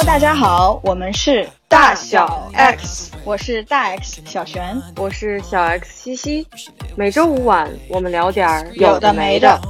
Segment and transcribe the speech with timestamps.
[0.00, 6.48] Hello，大家好，我们是大小 X，我是大 X 小璇，我是小 X 西西。
[6.96, 9.60] 每周五晚，我们聊点儿有的没的。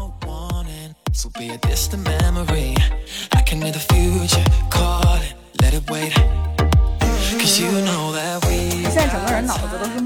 [8.84, 10.00] 现在整个人脑子都是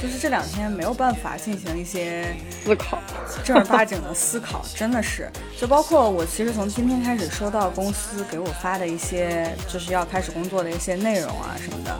[0.00, 2.98] 就是这两天没有办法进行一些思考，
[3.44, 5.28] 正儿八经的思考，真的是。
[5.60, 11.98] 就包括我，其实从今天开始收到公司给我发的一些，就是要开始工作的一些内容啊什么的，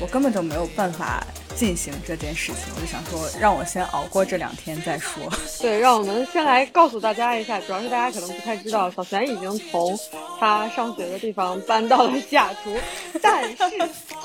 [0.00, 1.26] 我根本就没有办法。
[1.60, 5.30] 进行这件事情，我就想说，让我先熬过这两天再说。
[5.60, 9.94] 对，让我们先来告诉大家一下，主要是大家可能不太知道，小璇已经从
[10.40, 12.74] 他上学的地方搬到了西雅图，
[13.20, 13.56] 但是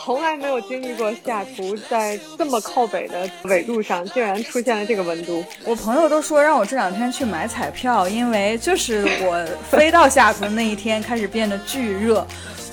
[0.01, 5.43] 从来没有经历过西雅图在这么靠北的纬度上竟然出现了这个温度。
[5.65, 12.25] 我朋友都说让我这两天去买彩票，因为就是我飞到西雅图的那一天开始变得巨热。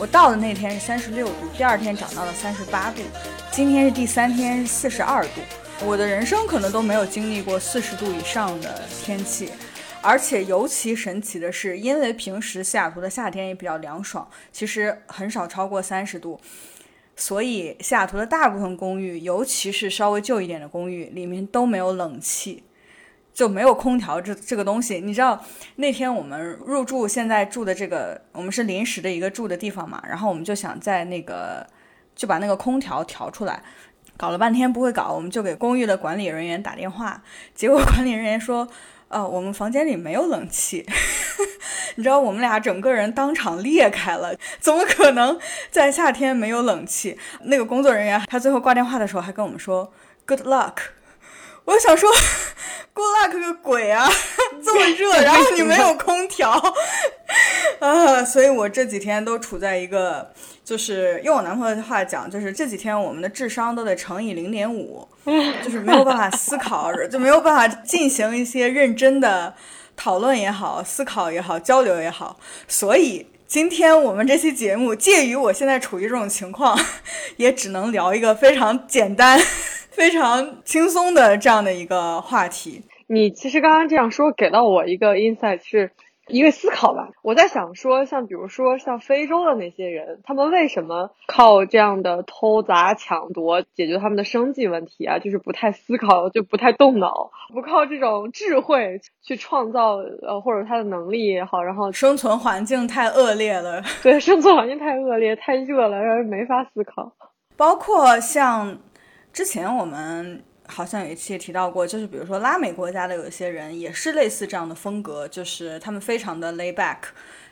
[0.03, 3.01] 我到的那天是三十六度，第二天涨到了三十八度，
[3.53, 5.41] 今天是第三天四十二度。
[5.87, 9.49] 我的人生可能都没有经历过四十度以上的天气，
[10.01, 16.41] 而且尤其神奇的是，因为平时西雅图的夏天也比较凉爽，其实很少超过三十度，
[17.15, 22.65] 所以西雅图的大部分公寓，尤其是稍微旧一点的公寓，里面都没有冷气。
[23.35, 25.43] 就没有空调这这个东西，你知道
[25.77, 31.67] 那天我们入住现在住的这个，我们是临时的一个住的地方嘛，然后我们就想在那个
[32.15, 33.63] 就把那个空调调出来，
[34.19, 37.23] 搞了半天不会搞，我们就给公寓的管理人员打电话，
[37.55, 38.69] 结果管理人员说，
[39.09, 40.87] 呃，我们房间里没有冷气，
[41.97, 45.39] 你知道我们俩整个人当场裂开了，怎么可能
[45.71, 47.19] 在夏天没有冷气？
[47.45, 49.91] 那个工作人员他最后挂电话的时候还跟我们说
[50.27, 50.75] Good luck。
[51.65, 52.11] 我想说，
[52.93, 54.09] good luck 个鬼啊！
[54.65, 56.51] 这么热， 然后你没有空调
[57.79, 60.33] 啊，所以我这几天都处在一个，
[60.65, 65.09] 就是用我男朋友的话讲，就是这几天我们的智商都得乘以零点五，
[65.65, 69.55] 就是没有办法思考，就没有办法进行一些认真的
[69.97, 72.39] 讨论也好，思考也好，交流也好。
[72.69, 76.79] 所以今天我们这期节目，介于我现在处于这种情况，
[77.37, 79.41] 也只能聊一个非常简单。
[79.93, 85.93] 非常轻松的这样的一个话题，你其实刚刚这样说给到我一个 insight 是
[86.29, 87.11] 一个思考吧。
[87.23, 95.19] 我在想说，像比如说像非洲的那些人，他们为什么靠这样的偷砸抢夺解决他们的生计问题啊？
[95.19, 107.13] 就是不太思考，就不太动脑，不靠这种智慧去创造呃或者他的能力也好，然后生存环境太恶劣了， 对，生存环境太恶劣，太热了，让人没法思考。
[107.59, 108.79] 包括像。
[109.33, 116.99] 之前我们好像有一期也提到过，就是比如说拉美国家的有一些人也是类似这样的风格，就是他们非常的 lay back，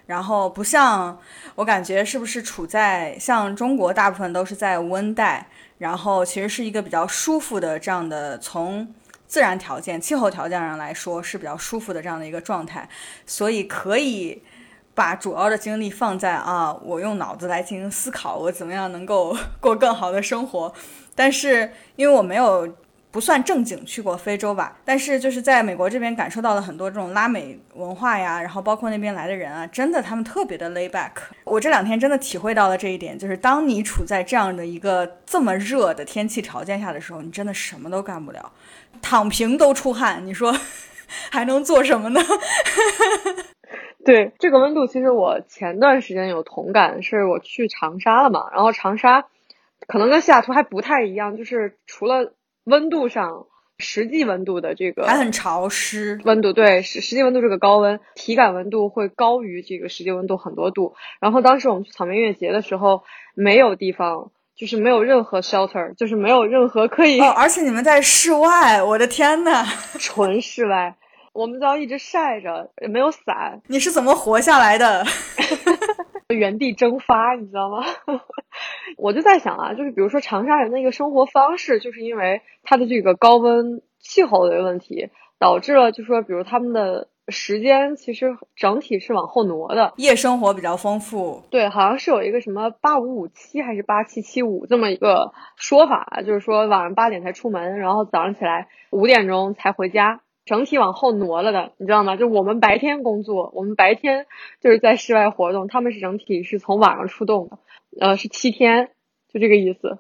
[0.06, 1.18] 然后不像
[1.54, 5.48] 我感觉是不是处在像中国大部分都是在温带，
[5.78, 8.92] 然后其实是一个比较舒服的这样的从
[9.26, 12.88] 自然条件、气候条件上来说是比较舒服的这样的一个状态，
[13.24, 14.42] 所以可以
[14.94, 20.72] 把主要的精力放在啊，我用脑子来进行思考，我怎么样能够过更好的生活。
[21.20, 22.66] 但是因为我没有
[23.10, 31.10] 不算正经去过非洲吧，但是就是在美国这边感受到了很多这种拉美文化呀，然后包括那边来的人啊，真的他们特别的 lay back。
[31.44, 38.50] 我这两天真的体会到了这一点，就是当你处在这样的一个这么热的天气条件下的时候，你真的什么都干不了，
[39.02, 40.56] 躺平都出汗，你说
[41.30, 42.20] 还能做什么呢？
[44.06, 49.26] 对这个温度，其实我前段时间有同感，是我去长沙了嘛，然后长沙。
[49.86, 53.46] 可能跟西雅图还不太一样，就是除了温度上，
[53.78, 60.94] 实际温度的这个还很潮湿，温度对实实际温度这个高温，体感温度会高于这个实际温度很多度。
[61.20, 63.02] 然后当时我们去草莓音乐节的时候，
[63.34, 67.18] 没有地方，就是没有任何 shelter，就是没有任何可以。
[67.20, 69.64] 哦，而且你们在室外，我的天呐，
[69.98, 70.94] 纯室外，
[71.32, 73.62] 我们都要一直晒着，也没有伞。
[73.68, 75.04] 你是怎么活下来的？
[76.28, 77.84] 原地蒸发，你知道吗？
[78.96, 91.42] 我就在想啊，就是比如说长沙人的一个生活方式，就是因为它的这个高温气候的问题，导致了就说，比如他们的时间其实整体是往后挪的，夜生活比较丰富。
[91.50, 100.20] 对，好像是有一个什么八五五七还是八七七五这么一个说法，就是说晚上八点才出门，然后早上起来五点钟才回家。
[100.50, 102.16] 整体往后挪了的，你知道吗？
[102.16, 104.26] 就我们白天工作，我们白天
[104.60, 107.58] 就是在室外活动，他们是整体是从晚上出动的，
[108.00, 108.88] 呃，是七天，
[109.32, 109.96] 就这个意思。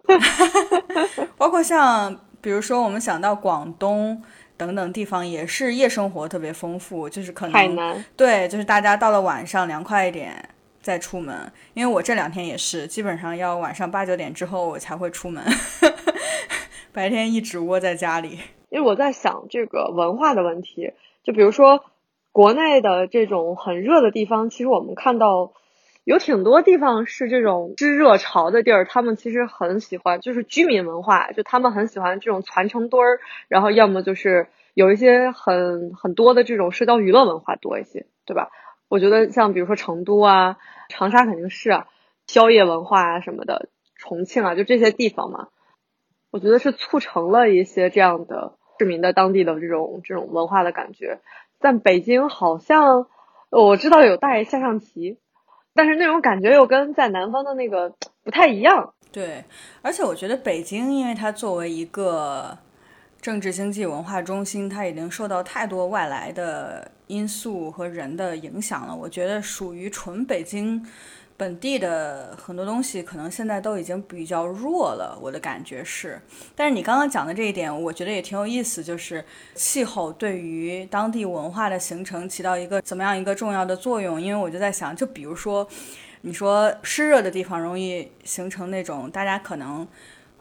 [1.38, 4.20] 包括像比如说我们想到广东
[4.56, 10.48] 等等地方，也是夜生活特别丰富，就是可能海南对，就是大家到了晚上凉快一点，
[10.82, 15.44] 再出门，因为我这两天也是，基本上要晚上八九点之后我才会出门，
[16.92, 18.40] 白天一直窝在家里。
[18.70, 21.84] 因为我在想这个文化的问题，就比如说
[22.32, 25.52] 国内的这种很热的地方，其实我们看到
[26.04, 38.50] 有挺多地方是这种知热潮的地儿，他们其实很喜欢，就是居民文化，就他们很喜欢这种攒成堆儿，然后要么就是有一些很很多的这种社交娱乐文化多一些，对吧？
[38.88, 40.56] 我觉得像比如说成都啊、
[40.88, 41.88] 长沙肯定是啊，
[42.26, 45.48] 宵夜文化啊什么的，重庆啊，就这些地方嘛，
[46.30, 48.54] 我觉得是促成了一些这样的。
[48.80, 51.20] 市民的当地的这种这种文化的感觉，
[51.58, 53.06] 在北京好像
[53.50, 55.18] 我知道有带下象棋，
[55.74, 57.92] 但是那种感觉又跟在南方的那个
[58.24, 58.94] 不太一样。
[59.12, 59.44] 对，
[59.82, 62.56] 而且我觉得北京，因为它作为一个
[63.20, 68.96] 政治、经济、文化中心，它已经受到太多外来的因素和人的影响了。
[68.96, 70.82] 我觉得属于纯北京。
[71.40, 76.20] 本地的很多东西可能现在都已经比较弱了，我的感觉是。
[76.54, 84.20] 但是你刚刚讲的这一点，我觉得也挺有意思，就是气候对于当地文化的形成起到一个怎么样一个重要的作用。
[84.20, 85.66] 因为我就在想，就比如说，
[86.20, 89.88] 你说湿热的地方容易形成那种大家可能。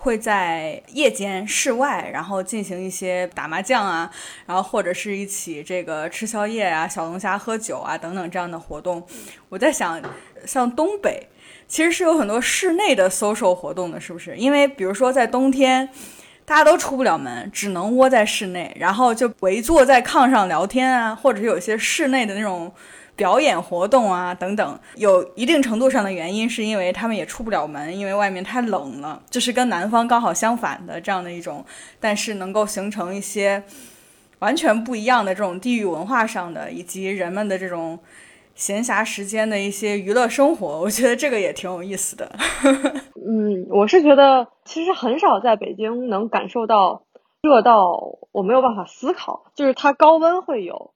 [0.01, 4.09] 会在夜间室外，然后进行一些打麻将啊，
[4.45, 9.05] 然后或者是一起这个吃宵夜啊、小龙虾、喝酒啊等等这样的活动。
[9.49, 10.01] 我在想，
[10.45, 11.27] 像东北
[11.67, 14.35] 其实是有很多室内的 social 活动的，是不是？
[14.37, 15.89] 因为比如说在冬天，
[16.45, 22.71] 大家都出不了门，只能窝在室内，然后就围坐在炕上聊天啊，或者是有些室内的那种。
[23.15, 31.65] 表演活动啊，等等，有一定程度上的原因，是因为他们也出不了门，因为外面太冷了，就是跟南方刚好相反的这样的一种，
[31.99, 33.61] 但是能够形成一些
[34.39, 37.99] 完全不一样的这种地域文化上的，以及人们的这种
[38.59, 42.29] 闲暇时间的一些娱乐生活，我觉得这个也挺有意思的。
[43.15, 47.03] 嗯，我是觉得其实很少在北京能感受到
[47.41, 50.91] 热到我没有办法思考，就是它高温会有。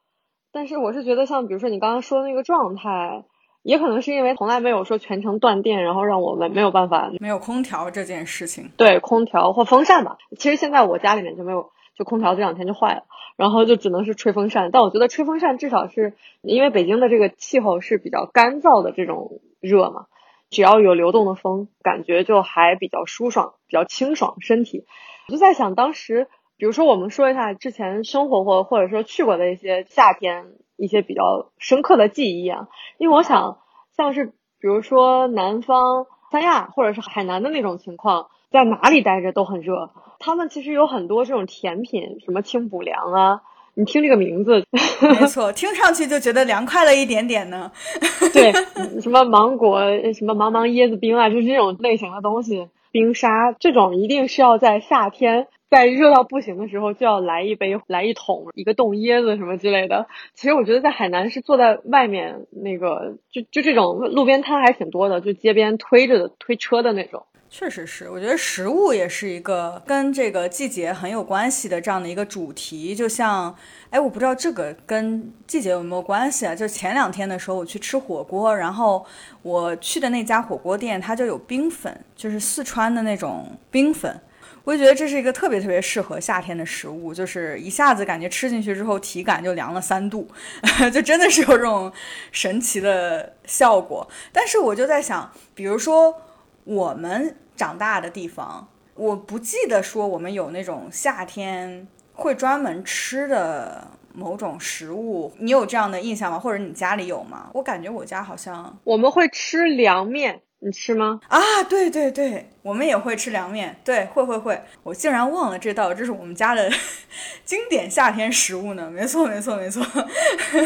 [0.52, 3.24] 但是我是觉得，像比如说你刚刚说的那个状态，
[3.64, 8.72] 也可能是因为从来没有说全程断电，然后让我们没有办法没有空调这件事情。
[8.76, 10.18] 对，空调或风扇吧。
[10.38, 13.04] 其实现在我家里面就没有，就空调这两天就坏了，
[13.38, 14.72] 然后就只能是吹风扇。
[14.72, 20.06] 但我觉得吹风扇至少是因为北京的这个气候是比较干燥的这种热嘛，
[20.50, 24.86] 只要有流动的风，感觉就还比较舒爽，比较清爽身体。
[25.28, 26.28] 我就在想当时。
[26.56, 32.68] 比如说，我们说一下之前生活过或者说去过的一些夏天一些比较深刻的记忆啊。
[33.00, 33.58] 因为我想，
[33.98, 34.34] 像是比
[34.68, 39.90] 如说南方三亚或者是海南的那种情况，在哪里待着都很热。
[40.26, 43.42] 他们其实有很多这种甜品，什么清补凉啊。
[43.74, 44.66] 你听这个名字，
[45.02, 47.70] 没错，听上去就觉得凉快了一点点呢。
[48.32, 48.54] 对，
[49.02, 49.82] 什么芒果，
[50.14, 55.48] 什么芒芒椰子冰啊，就是这种类型的东西，冰沙这种一定是要在夏天。
[55.74, 60.06] 在热到不行的时候，就要来一杯，来一桶，一个冻椰子什么之类的。
[60.36, 67.26] 其实我觉得在海南是坐在外面那个，就就这种路边摊还挺多的，就街边推着的推车的那种。
[67.50, 72.94] 确实是，我觉得食物也是一个跟这个季节很有关系的这样的一个主题。
[72.96, 73.56] 就像，
[73.90, 76.56] 哎，我不知道这个跟季节有没有关系啊？
[76.56, 79.04] 就前两天的时候我去吃火锅，然后
[79.42, 84.20] 我去的那家火锅店它就有冰粉，就是四川的那种冰粉。
[84.64, 90.28] 我就觉得这是一个特别特别适合夏天的食物，就是一下子感觉吃进去之后体感就凉了三度，
[90.94, 91.92] 就真的是有这种
[92.32, 94.08] 神奇的效果。
[94.32, 96.16] 但是我就在想，比如说
[96.64, 106.40] 我们长大的地方，我不记得说我们有那种夏天会专门吃的某种食物，你有这样的印象吗？
[106.40, 107.50] 或者你家里有吗？
[107.54, 110.42] 我感觉我家好像我们会吃凉面。
[110.66, 111.20] 你吃吗？
[111.28, 111.40] 啊，
[111.70, 114.62] 对对对，我们也会吃凉面，对，会会会。
[114.84, 116.70] 我竟然忘了这道，这是我们家的
[117.44, 118.90] 经典夏天食物呢。
[118.90, 119.84] 没错没错没错，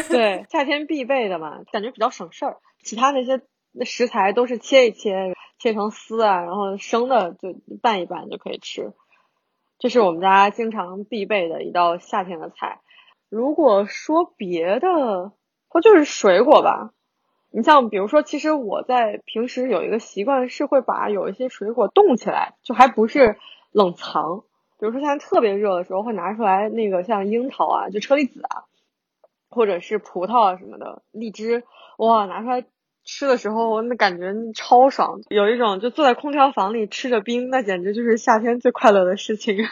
[0.08, 2.58] 对， 夏天必备的嘛，感觉比较省事儿。
[2.84, 3.40] 其他那些
[3.84, 8.92] 食材都是切一切，切成丝啊，然后生的就拌一拌就可以吃。
[9.80, 12.80] 这是我们家经常必备的一道夏天的菜。
[13.28, 15.32] 如果说别的，
[15.68, 16.90] 或就是水果吧。
[17.50, 23.38] 你像比如说，其实我在平时有一个习惯，是会把有一些水果冻起来，就还不是
[23.72, 24.44] 冷藏。
[24.78, 28.64] 比如说现在特别热的时候，会拿出来那个像樱桃啊，就车厘子啊，
[29.50, 31.64] 或者是葡萄啊什么的，荔枝，
[31.96, 32.64] 哇，拿出来
[33.04, 39.56] 吃的时候，那感觉超爽，有一种就坐在空调房里吃着冰，那简直就是夏天最快乐的事情。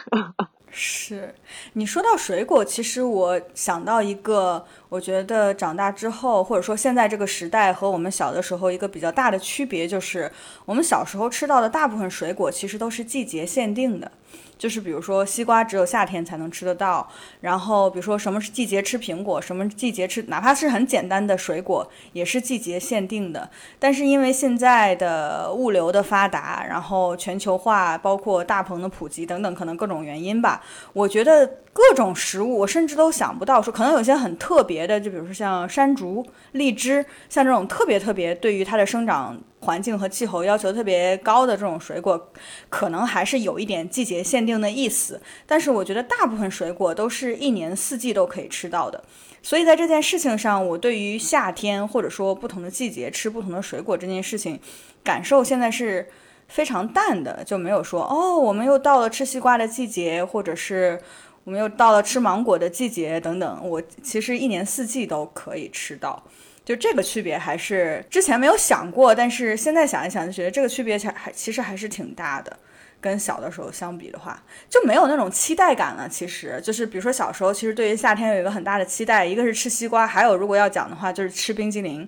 [0.69, 1.33] 是
[1.73, 10.31] 你说到水果，其实我想到一个，我觉得长大之后，或者说现在这个时代和我们小的时候一个比较大的区别，就是
[10.65, 14.11] 我们小时候吃到的大部分水果其实都是季节限定的。
[14.57, 17.07] 就是比如说西瓜只有夏天才能吃得到，
[17.41, 23.47] 然后比如说什么是季节吃苹果，什么季节吃，哪怕是很简单的水果也是季节限定的。
[23.77, 39.37] 但是因为现在的物流的发达，然后全球化，包括大棚的普及等等，可能各种原因吧，我觉得各种食物我甚至都想不到说，可能有些很特别别的，就比如说像山竹、荔枝，像这种特别特别对于它的生长。
[39.59, 42.31] 环境和气候要求特别高的这种水果，
[42.69, 45.19] 可能还是有一点季节限定的意思。
[45.47, 49.03] 但是我觉得大部分水果都是一年四季都可以吃到的。
[49.41, 54.59] 所以在这件事情上，我对于夏天或者说不同的季节吃不同的水果这件事情，
[55.03, 56.07] 感受现在是
[56.47, 61.01] 非常淡的，就没有说哦，我们又到了吃西瓜的季节，或者是
[61.47, 63.69] 我们又到了吃芒果的季节等等。
[63.69, 66.21] 我其实一年四季都可以吃到。
[66.65, 72.59] 就这个区别还是之前没有想过，但是现在想一想就觉得这个区别还其实还是挺大的。
[72.99, 76.09] 跟小的时候相比的话，就没有那种期待感了。
[76.09, 82.05] 其实就是比如说小时候，其实对于夏天有一个很大的期待，一个是吃西瓜，还有如果要讲的话就是吃冰激凌，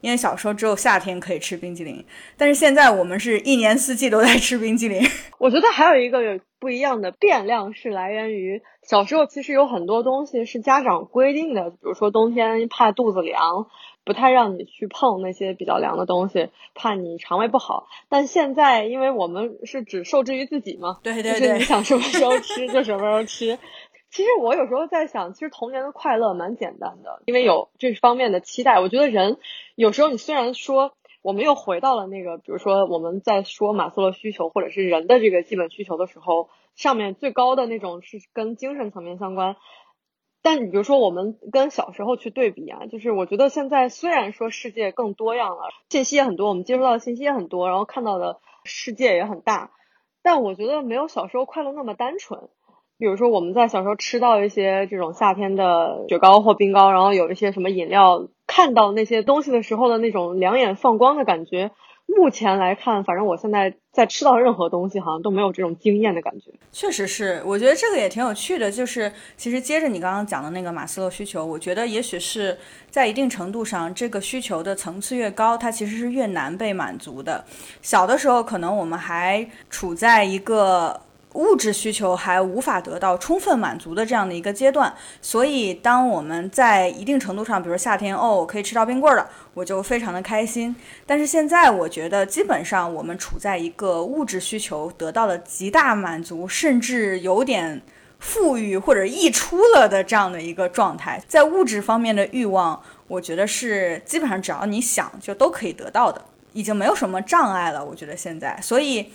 [0.00, 2.04] 因为小时候只有夏天可以吃冰激凌。
[2.36, 5.06] 但是现在我们是一年四季都在吃冰激凌。
[5.38, 6.18] 我觉得还有一个
[6.58, 13.68] 不一样的变量是来源于小时候，其实有很多东西是家长规定的，比如说冬天怕肚子凉。
[14.04, 17.86] 不太让你去碰那些比较凉的东西，怕你肠胃不好。
[18.08, 23.60] 但现在，因为我们是只受制于自己嘛，对对对，就是你想什么时候吃就什么时候吃。
[24.10, 28.80] 其实我有时候在想，其实童年的快乐蛮简单的，因为有这方面的期待。
[28.80, 29.38] 我觉得人
[29.76, 39.56] 有时候你虽然说我们又回到了那个，比如说我们在说马斯洛需求或者是人的这个基本需求的时候，上面最高的那种是跟精神层面相关。
[40.44, 49.70] 但你比如说，我们跟小时候去对比啊，就是我觉得现在虽然说世界更多样了，信息也很多，我们接触到的信息也很多，然后看到的世界也很大，
[50.20, 52.48] 但我觉得没有小时候快乐那么单纯。
[52.98, 61.70] 比如说我们在小时候吃到一些这种夏天的雪糕或冰糕，然后有一些什么饮料，看到那些东西的时候的那种两眼放光的感觉。
[62.16, 66.50] 目前来看，反正我现在在吃到任何东西，好像都没有这种惊艳的感觉。
[66.72, 68.70] 确实是，我觉得这个也挺有趣的。
[68.70, 72.56] 就是其实接着你刚刚讲的那个马斯洛需求，我觉得也许是
[72.90, 77.44] 在一定程度上，这个需求的层次越高，它其实是越难被满足的。
[77.80, 81.00] 小的时候，可能我们还处在一个。
[81.34, 90.74] 物质需求还无法得到充分满足的这样的一个阶段，所以当我们在一定程度上，比如说夏天哦，可以吃到冰棍了，我就非常的开心。
[91.06, 97.80] 但是现在我觉得，基本上我们处在一个物质需求得到了极大满足，甚至有点
[98.18, 101.22] 富裕或者溢出了的这样的一个状态。
[101.26, 106.22] 在物质方面的欲望，我觉得是基本上只要你想就都可以得到的，
[106.52, 107.84] 已经没有什么障碍了。
[107.84, 109.10] 我觉得现在，所以。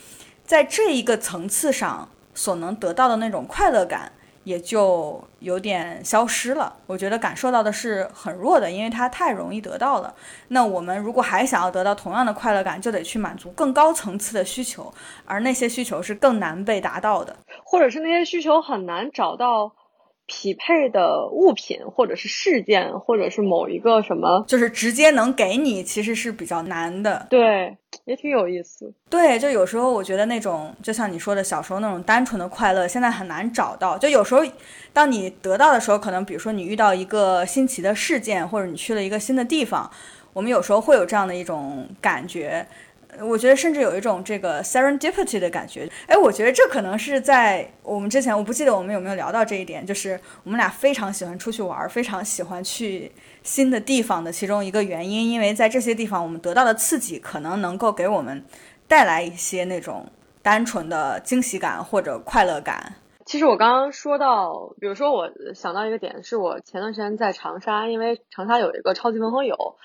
[0.48, 4.10] 在这一个层次上所能得到的那种快乐感，
[4.46, 6.74] 也就有点消失了。
[6.88, 10.14] 我觉得感受到的是很弱的，因为它太容易得到了。
[10.48, 14.94] 那我们如果还想要得到同样的快乐感，就得去满足更高层次的需求，
[15.26, 17.36] 而那些需求是更难被达到的，
[17.66, 19.70] 或者是那些需求很难找到。
[20.28, 27.26] 匹配的物品，或者是事件，或者是某一个什么，就是直接能给你，其实是比较难的。
[27.30, 28.94] 对，也挺有意思。
[29.10, 33.98] 对，就有时候我觉得那种，就像你说的，小时候那种单纯的快乐，现在很难找到。
[33.98, 34.44] 就有时候，
[34.92, 39.90] 当你得到的时候，可能比如说你遇到一个新奇的事件，或者你去了一个新的地方，
[40.34, 42.68] 我们有时候会有这样的一种感觉。
[43.22, 53.12] 我觉得甚至有一种这个 serendipity 的感觉，哎，我觉得这可能是在我们之前，我不记得我们有没有聊到这一点，就是我们俩非常喜欢出去玩，非常喜欢去
[53.44, 58.46] 新的地方的其中一个原因，因为在这些地方我们得到的刺激可能能够给我们
[58.88, 60.06] 带来一些那种
[60.42, 62.96] 单纯的惊喜感或者快乐感。
[63.26, 69.76] 其实我刚刚说到，比如说我想到一个点，是我前段时间在长沙，因为长沙有一个超级文和友，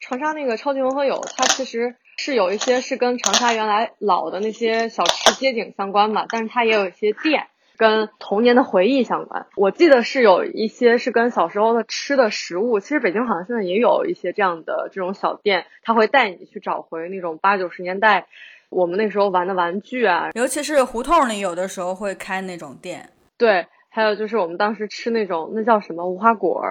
[0.00, 1.94] 长沙那个超级文和友，它其实。
[2.16, 9.46] 是有一些是跟长沙原来老的那些小吃街景相关吧，但是它也有一些店跟童年的回忆相关。
[9.56, 18.26] 我记得是有一些是跟小时候的吃的食物，其实北京好像现在也有一些这样的这种小店，他会带你去找回那种八九十年代
[18.68, 23.08] 我们那时候玩的玩具啊，尤其是胡同里有的时候会开那种店。
[23.36, 26.62] 对，还有就是我们当时吃那种那叫什么无花果，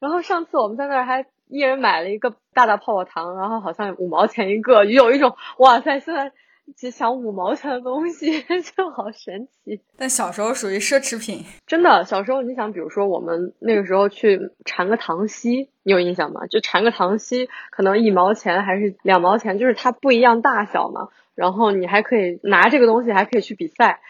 [0.00, 1.24] 然后上次我们在那儿还。
[1.48, 6.00] 一人买了一个大大泡泡糖，然后好像五毛钱一个，有一种哇塞！
[6.00, 6.32] 现在
[6.76, 8.42] 只想五毛钱的东西，
[8.76, 9.80] 就好神奇。
[9.96, 12.04] 但小时候属于奢侈品，真的。
[12.04, 16.46] 小时候你想，比如说我们那个时候去缠个糖稀，你有印象吗？
[16.46, 21.08] 就缠个糖稀，可能一毛钱还是两毛钱，就是它不一样大小嘛。
[21.36, 24.00] 然后你还可以拿这个东西，还可以去比赛。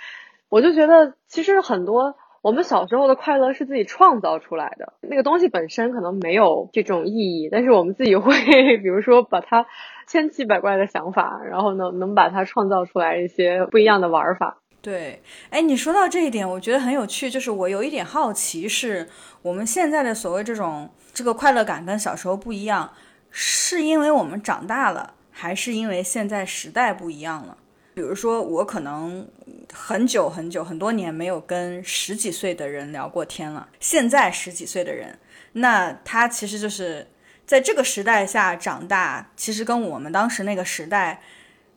[0.49, 2.15] 我就觉得，其实很多
[2.47, 4.93] 我们小时候的快乐是自己创造出来的。
[5.01, 8.37] 那个东西本身可能没有这种意义，但是我们自己会，
[8.79, 9.67] 比如说把它
[10.07, 14.59] 千奇百怪的想法，然后呢，能把它创造出来一些不一样的玩法。
[14.81, 17.29] 对，哎，你说到这一点，我觉得很有趣。
[17.29, 19.09] 就是我有一点好奇，是
[19.43, 22.89] 我们现在的所谓这种这个快乐感跟小时候不一样，
[23.29, 27.57] 是因为我们长大了，还是因为现在时代不一样了？
[27.97, 29.27] 比如说，我可能
[29.73, 33.67] 很久很久很多年没有跟十几岁的人聊过天了。
[33.81, 35.19] 现在十几岁的人，
[35.55, 37.07] 那他其实就是
[37.47, 41.23] 在这个时代下长大，其实跟我们当时那个时代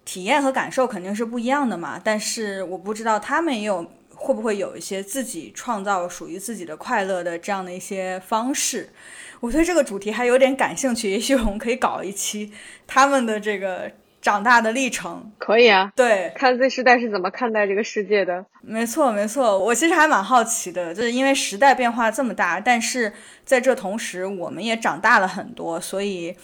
[0.03, 1.97] 体验和感受肯定是不一样的嘛。
[2.03, 8.89] 但是我不知道他们也有会不会有一些自己创造属于自己的快乐的这样的一些方式。
[9.39, 12.51] 我对这个主题还有点感兴趣，也许我们可以搞一期
[12.85, 13.89] 他们的这个。
[14.21, 18.45] 长大的历程可以啊，对，看 Z 时代是怎么看待这个世界的。
[18.61, 23.11] 没错，没错，我其实还蛮好奇的，就是因为时代变化这么大，但是
[23.45, 26.35] 在这同时，我们也长大了很多，所以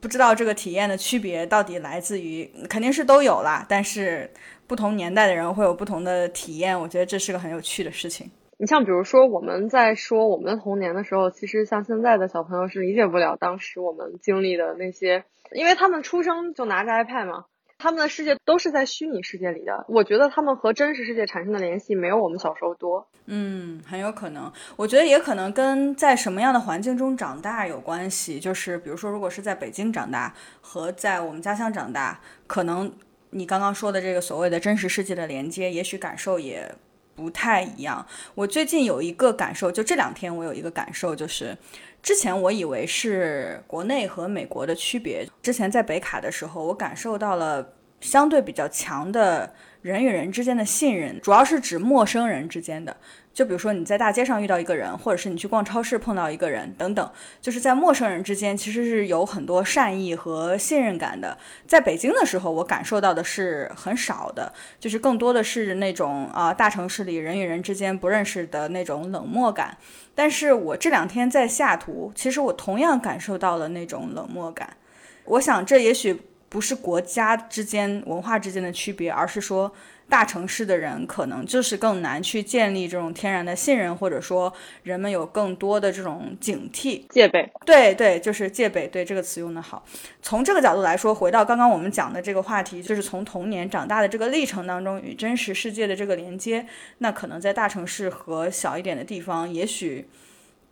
[0.00, 4.30] 不知道这个体验的区别到底来自于，肯定是都有啦，但是
[4.66, 8.30] 不同年代的人会有不同的体验，我觉得这是个很有趣的事情。
[8.56, 15.24] 你像比如说我们在说我们的童年的时候，其实像现在的小朋友是理解不了当时我们经历的那些。
[15.54, 17.44] 因为他们出生就拿着 iPad 嘛，
[17.78, 19.84] 他们的世界都是在虚拟世界里的。
[19.88, 23.06] 我觉得他们和真实世界产生的联系没有我们小时候多。
[23.26, 24.52] 嗯，很有可能。
[24.74, 28.40] 我觉得也可能跟在什么样的环境中长大有关系。
[28.40, 32.92] 就是比如说，如果是在北京长大和在我们家乡长大，可能
[33.30, 36.74] 你刚刚说的这个所谓的真实世界的连接，也许感受也
[37.14, 38.04] 不太一样。
[38.34, 41.56] 我最近有一个感受，就这两天我有一个感受，就是。
[42.04, 45.26] 之前我以为是国内和美国的区别。
[45.40, 47.66] 之前在北卡的时候，我感受到了
[47.98, 52.94] 相对比较强的人与人之间的信任，主要是指陌生人之间的。
[53.34, 57.10] 就比如说你在大街上遇到一个人，或者是你去逛超市碰到一个人等等，
[57.42, 61.36] 就是在陌生人之间其实是有很多善意和信任感的。
[61.66, 69.76] 在北京的时候，我感受到的是很少的，就是更多的是那种啊大城市里人与人之间不认识的那种冷漠感。
[70.14, 74.76] 但是我这两天在下图，其实我同样感受到了那种冷漠感。
[75.24, 79.72] 我想这也许不是国家之间文化之间的区别，而是说。
[80.08, 87.50] 大城市的人可能就是更难去建立这种天然的信任，或者说人们有更多的这种警惕、戒备。
[87.64, 88.86] 对对，就是戒备。
[88.86, 89.84] 对这个词用的好。
[90.22, 96.66] 从这个角度来说，回到刚刚我们讲的这个话题，就是从童年长大的这个历程当中与真实世界的这个连接，
[96.98, 100.06] 那可能在大城市和小一点的地方，也许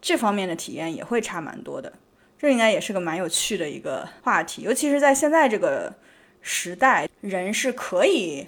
[0.01, 1.92] 这方面的体验也会差蛮多的。
[2.38, 5.92] 这应该也是个蛮有趣的一个话题，尤其是在现在这个
[6.42, 8.47] 时代，人是可以。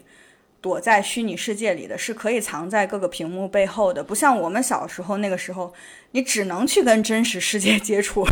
[0.65, 5.75] 躲在虚拟世界里的是可以藏在各个屏幕背后的，不像我们小时候那个时候，
[6.13, 8.25] 你只能去跟真实世界接触，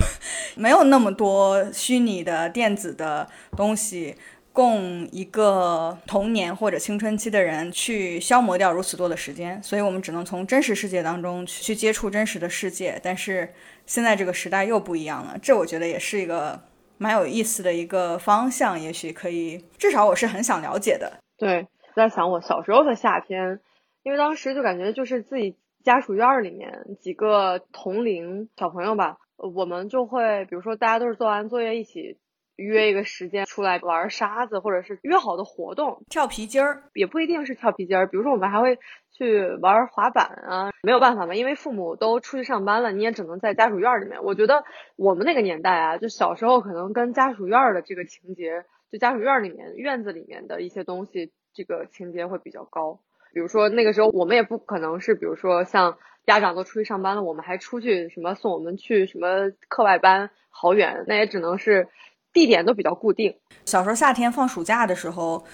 [0.57, 4.17] 没有那么多虚拟的电子的东西
[4.51, 12.99] 供一个童年或者青春期的人去消磨掉如此多的时间，所以我们只能从真实世界当中去接触真实的世界。
[13.03, 13.53] 但是
[13.85, 16.59] 现在这个时代又不一样了，这我觉得也是一个
[16.97, 21.13] 蛮有意思的一个方向，也许可以，至少我是很想了解的。
[21.37, 21.67] 对。
[21.95, 23.61] 在想我小时候的夏天，
[24.03, 32.19] 因为当时就感觉就是自己家属院里面几个同龄小朋友吧，我们就会比如说大家都是做完作业一起
[32.57, 38.79] 约一个时间出来玩沙子，或者是约好的活动，跳皮筋儿也不一定是跳皮筋儿，比如说我们还会
[39.11, 44.23] 去玩滑板啊，没有办法嘛，因为父母都出去上班了，你也只能在家属院里面。
[44.23, 44.65] 我觉得
[44.97, 51.33] 我们那个年代啊，就小时候可能跟家属院的这个情节，就家属院里面院子里面的一些东西。
[51.55, 52.99] 这个情节会比较高，
[53.33, 61.89] 比如说那个时候我们也不可能是，比如说像家长都出去上班了，我们还出去什么送我们去什么课外班，好远，那也只能是
[62.33, 63.37] 地点都比较固定。
[63.65, 65.45] 小时候夏天放暑假的时候，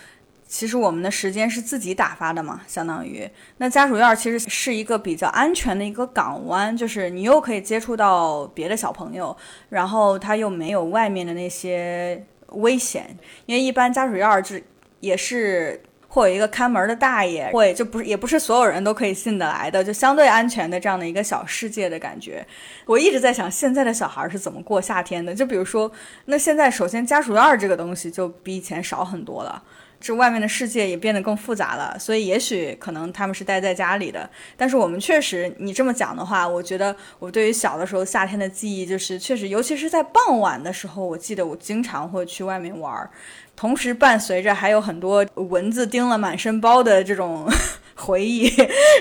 [0.44, 9.36] 其实我们的时间是自己打发的嘛，相当于那家属院其实是一个比较安全的一个港湾，就是你又可以接触到别的小朋友，
[9.68, 14.62] 然后他又没有外面的那些危险，因为一般家属院是
[15.00, 15.80] 也是。
[16.08, 22.44] 或有一个看门的大爷，会就不是也不是所有人都可以信得来的，就相对安全的这样的一个小世界的感觉。
[22.86, 25.34] 我一直在想，现在的小孩是怎么过夏天的？
[25.34, 25.92] 就比如说，
[26.24, 29.62] 那现在首先家属院这个东西就比以前少很多了，
[30.00, 34.28] 这外面的世界也变得更复杂了，所以也许可能他们是待在家里的。
[34.56, 43.10] 但是我们确实，你这么讲的话，我觉得我对于小的时候夏天的记忆，就是确实，尤其是在傍晚的时候，我记得我经常会去外面玩，
[43.58, 47.44] 同时伴随着还有很多蚊子叮了满身包的这种
[47.96, 48.48] 回忆，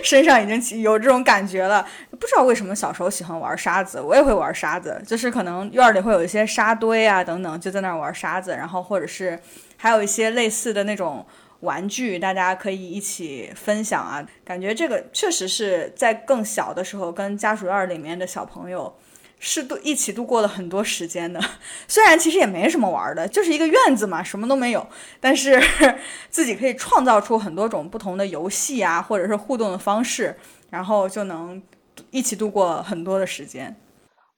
[0.03, 1.87] 身上已经有这种感觉了。
[2.09, 9.39] 不知道为什么小时候喜欢玩沙子，我也会玩沙子，就是可能院里会有一些沙堆啊等等，就在那儿玩沙子，然后或者是。
[9.79, 11.23] 还有一些类似的那种
[11.59, 14.25] 玩具，大家可以一起分享啊。
[14.43, 18.91] 感觉这个确实是在更小的时候跟家属院里面的小朋友
[19.39, 21.39] 是度一起度过了很多时间的。
[21.87, 24.85] 虽然其实也没什么玩的，就是一个院子嘛，什么都没有，
[25.19, 25.61] 但是
[26.29, 30.35] 自己可以创造出很多种不同的游戏啊，或者是互动的方式，
[30.69, 31.61] 然后就能
[32.11, 33.75] 一起度过很多的时间。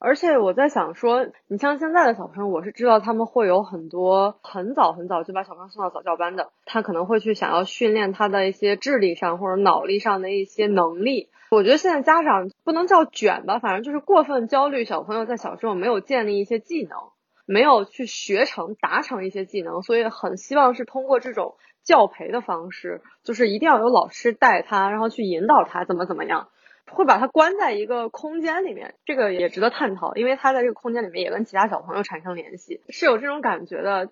[0.02, 11.30] 而且我在想说，你像现在的小朋友，我是知道他们会有很多很早很早就把小朋友送到早教班的，他可能会去想要训练他的一些智力上或者脑力上的一些能力。
[11.52, 16.98] 我觉得现在家长不能叫卷吧，反正就是过分焦虑小朋友在小时候没有建立一些技能，
[17.46, 26.50] 没有去学成达成一些技能，所以很希望是通过这种教培的方式，就是一定要有老师带他，然后去引导他怎么怎么样。
[26.92, 34.10] 会把他关在一个空间里面，这个也值得探讨，因为他在这个空间里面也跟其他小朋友产生联系，是有这种感觉的。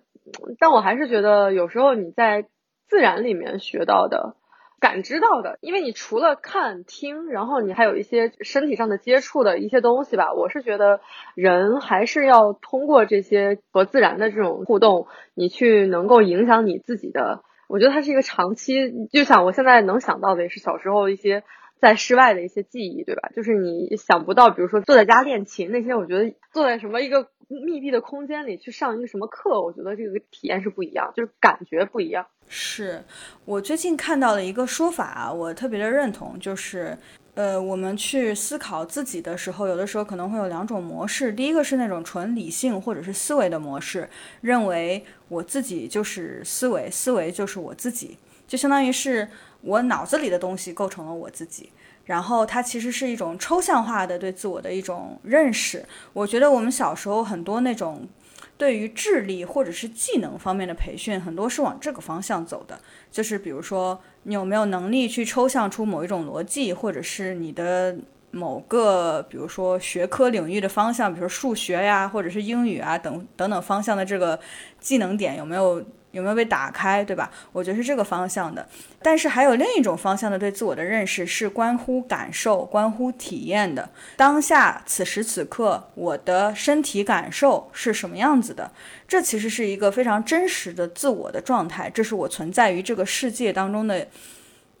[0.60, 2.46] 但我还是觉得有时候你在
[2.86, 4.36] 自然里面学到的、
[4.80, 10.32] 感知到的，因为你除了看、听，然后你还有一些身体上的接触的一些东西吧。
[10.32, 11.00] 我是觉得
[11.34, 17.42] 人还是要通过这些和自然的这种互动，你去能够影响你自己的。
[17.68, 21.44] 我觉得它是一个长期，就像我现在能想到的也是小时候一些。
[21.80, 23.28] 在室外的一些记忆，对吧？
[23.36, 32.24] 就是你想不到，比如说坐在家练琴那些，我觉得坐在什么一个密闭的空间里去上一个什么课，我觉得这个体验是不一样，就是感觉不一样。
[32.48, 33.02] 是
[33.44, 36.96] 我最近看到了一个说法，我特别的认同，就是
[37.34, 41.32] 呃，我们去思考自己的时候，有的时候可能会有两种模式。
[41.32, 44.08] 第一个是那种纯理性或者是思维的模式，
[44.40, 49.28] 认为我自己就是思维，思维就是我自己，就相当于是。
[49.60, 51.68] 我脑子里的东西构成了我自己，
[52.08, 55.84] 然后它其实是一种抽象化的对自我的一种认识。
[56.14, 58.08] 我觉得我们小时候很多那种
[58.56, 62.80] 对于智力或者是技能方面的培训，很多是往这个方向走的。
[63.10, 67.94] 就是比如说，你有没有能力去抽象出某一种逻辑，或者是你的
[68.30, 74.40] 某个，比如说学科领域的方向，比如说数学呀，或者是英语啊等等等方向的这个
[74.80, 75.84] 技能点有没有？
[76.10, 77.30] 有没有被打开，对吧？
[77.52, 78.66] 我觉得是这个方向的。
[79.02, 83.88] 但是还有另一种方向的对自我的认识，是关乎感受、关乎体验的。
[84.16, 88.72] 当下此时此刻，我的身体感受是什么样子的？
[89.06, 94.08] 这其实是一个非常真实的自我的状态，这是我存在于这个世界当中的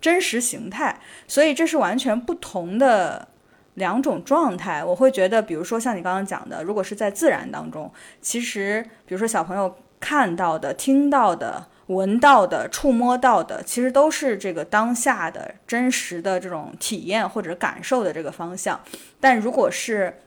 [0.00, 0.98] 真实形态。
[1.26, 3.28] 所以这是完全不同的
[3.74, 4.82] 两种状态。
[4.82, 9.76] 我会觉得，比如说像你刚刚讲的，如果是在自然当中，其实比如说小朋友。
[10.00, 18.80] 看到的、听到的、闻到的、触摸到的，其实都是这个当下的真实的这种体验或者感受的这个方向。
[19.20, 20.18] 但如果是，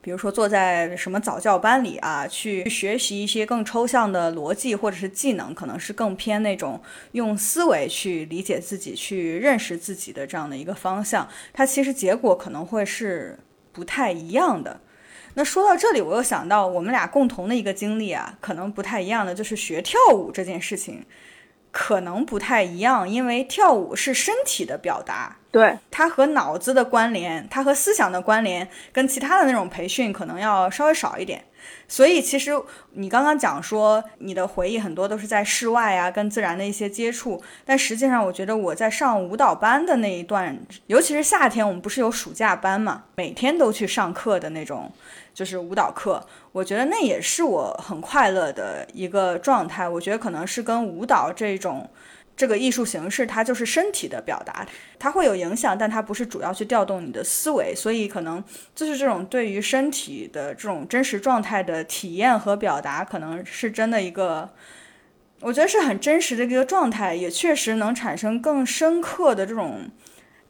[0.00, 6.80] 比如说坐在什么早教班里啊，去学习一些更抽象的逻辑或者是技能，可能是更偏那种
[7.12, 13.38] 用思维去理解自己、去认识自己的这样的一个方向，它其实结果可能会是
[13.72, 14.78] 不太一样的。
[15.34, 21.04] 那说到这里，我又想到我们俩共同的一个经历啊，可能不太一样的就是学跳舞这件事情，
[21.72, 31.44] 可能不太一样，因为跳舞是身体的表达，对它和脑子的关联，它和思想的关联，跟其他的那种培训可能要稍微少一点。
[31.86, 32.52] 所以其实
[32.92, 44.90] 你刚刚讲说你的回忆很多都是在室外啊，跟自然的一些接触，但实际上我觉得我在上舞蹈班的那一段，尤其是夏天，我们不是有暑假班嘛，每天都去上课的那种。
[45.34, 49.88] 就是舞蹈课，我觉得那也是我很快乐的一个状态。
[49.88, 51.90] 我觉得可能是跟舞蹈这种
[52.36, 54.66] 这个艺术形式，它就是身体的表达，
[54.98, 57.74] 它会有影响，但它不是主要去调动你的思维。
[57.74, 58.42] 所以可能
[58.74, 64.50] 就是这种对于身体的这种真实状态的体验和表达，可能是真的一个，
[65.40, 69.90] 我觉得是很真实的一个状态，也确实能产生更深刻的这种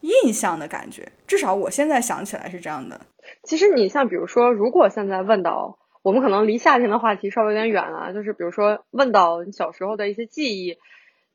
[0.01, 1.11] 印象的感觉。
[1.27, 2.99] 至少我现在想起来是这样的。
[3.43, 10.77] 其实你像比如说，如果现在问到我们可能离夏天的话题稍微有点远了，就是比如说问到你小时候的一些记忆，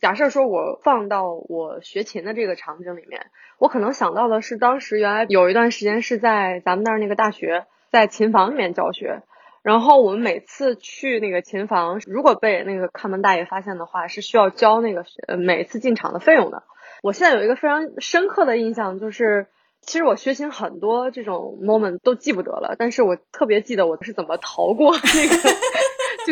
[0.00, 3.26] 假设说我放到我学琴的这个场景里面，
[3.58, 9.22] 我可能想到的是当时原来有一段时间是在咱们那儿那个大学，在琴房里面教学，
[9.62, 16.62] 然后我们每次去那个琴房，如果被那个看门大爷发现的话，是需要交那个呃每次进场的费用的。
[17.02, 19.48] 我现在有一个非常深刻的印象，就是
[19.82, 25.50] 其实我学琴很多这种 moment 都记不得了，但是我特别记得我是怎么逃过 那个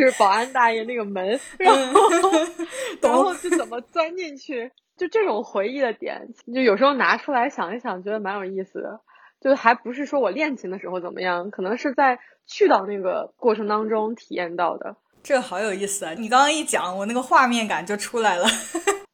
[0.01, 2.11] 就是保安大爷那个门， 然后
[3.01, 9.01] 然后就怎么钻进去，就这种回忆的点，就有时候拿出来想一想，觉得蛮有意思的。
[9.41, 14.97] 就还不是说我练琴的时候怎么样，可能是在去到那个过程当中体验到的。
[15.23, 16.13] 这个好有意思啊！
[16.17, 18.47] 你刚刚一讲，我那个画面感就出来了。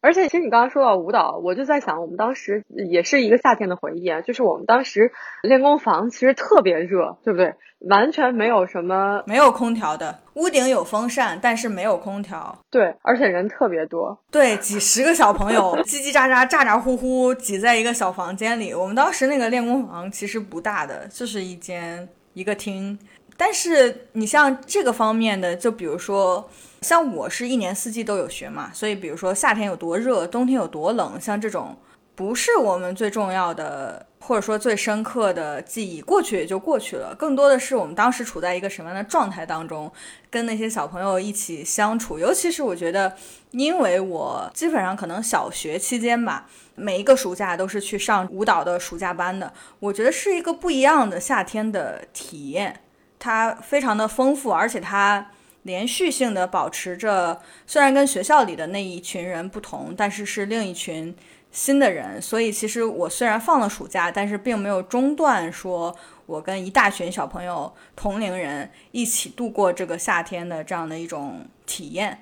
[0.05, 4.21] 而且，其实你刚刚说到舞蹈，我就在想，我们当时也是一个夏天的回忆啊。
[4.21, 5.13] 就是我们当时
[5.43, 7.55] 练功房其实特别热，对不对？
[7.89, 12.59] 完全没有什么没有空调的，屋顶有风扇，但是没有空调。
[12.71, 18.75] 对，而且人特别多，对，几十个小朋友叽叽喳喳、咋咋呼呼挤在一个小房间里。
[18.75, 22.99] 我们当时那个练功房其实不大的，就是一间一个厅。
[23.37, 26.49] 但是你像这个方面的，就比如说，
[26.85, 31.75] 像我是一年四季都有学嘛，所以比如说夏天有多热，冬天有多冷，像这种
[32.15, 37.15] 不是我们最重要的，或者说最深刻的记忆，过去也就过去了。
[37.15, 39.91] 更多的是我们当时处在一个什么样的状态当中，
[40.31, 42.19] 跟那些小朋友一起相处。
[42.19, 43.17] 尤其是我觉得，
[43.53, 52.83] 因为我基本上可能小学期间吧，每一个暑假都是去上舞蹈的暑假班的，我觉得是一个不一样的夏天的体验。
[53.19, 55.31] 它非常的丰富，而且它
[55.65, 61.15] 连续性的保持着，虽然跟学校里的那一群人不同，但是是另一群
[61.51, 62.23] 新的人。
[62.23, 65.95] 所以其实我虽然放了暑假，但是并没有中断，说
[66.27, 72.19] 我跟一大群小朋友同龄人一起度过这个夏天的这样的一种体验。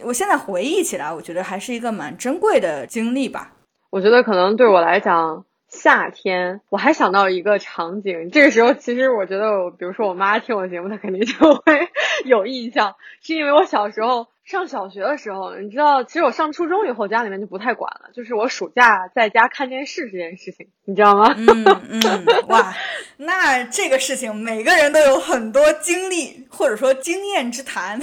[0.00, 3.52] 我现在回忆起来，我觉得还是一个蛮珍贵的经历吧。
[3.90, 5.44] 我觉得可能对我来讲。
[5.76, 8.30] 夏天，我还想到一个场景。
[8.30, 11.88] 这个时候，其实我觉得，我比如说我妈听我节目，她肯定就会
[12.24, 21.34] 有印象，是因为我小时候上小学的时候，你知道，其实我上初中以后，家里面就不太管了，就是我暑假在家看电视这件事情，你知道吗？
[21.38, 22.74] 嗯嗯，哇，
[23.18, 28.00] 那这个事情每个人都有很多经历或者说经验之谈。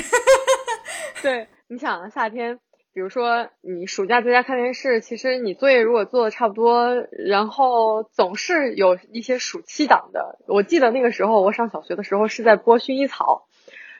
[1.22, 2.60] 对，你想夏天。
[2.94, 10.38] 比如说，你暑假在家看电视，其实你作业如果做的差不多，然后总是有一些暑期档的。
[10.48, 13.48] 我记得那个时候，我上小学的时候是在播薰衣草，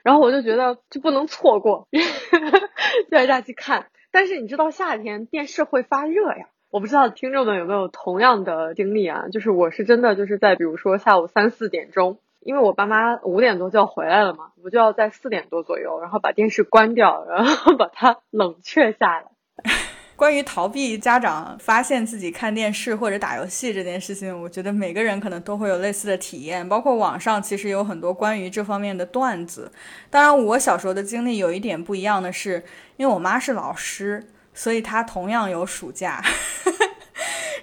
[0.04, 1.88] 然后我就觉得就不能错过，
[3.10, 3.88] 在家去看。
[4.12, 9.28] 但是你知道夏天电视会发热呀，我不知道听众们有没有同样的经历啊？
[9.32, 12.20] 就是我是真的就是在比如说下午三四点钟。
[12.46, 19.26] 因为我爸妈五点多就要回来了嘛，我就要在四点多左右，然后把电视关掉，然后把它冷却下来。
[20.16, 26.68] 关于逃避家长发现自己看电视或者打游戏这件事情，我觉得每个人可能都会有类似的体验。
[26.70, 29.72] 包括网上其实有很多关于这方面的段子。
[30.12, 32.64] 当然，我小时候的经历有一点不一样的是，
[32.96, 36.22] 因为我妈是老师，所以她同样有暑假。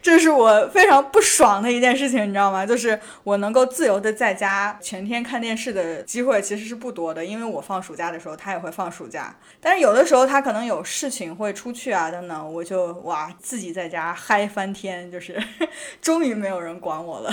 [0.02, 2.64] 这是我非常不爽的一件事情，你知道吗？
[2.64, 9.34] 就是我能够自由的在家全天看电视的机会其实是不多的，因为我放暑假的时候，他也会放暑假。
[9.60, 15.38] 但是有的时候他可能有事情会出去啊等等，我就哇自己在家嗨翻天，就是
[16.00, 17.30] 终于没有人管我了。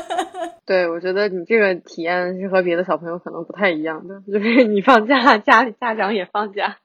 [0.64, 6.76] 对，我觉得你这个体验是和别的小朋友可能不太一样的，就是你放假，家里家长也放假。